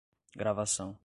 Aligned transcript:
gravação 0.35 0.97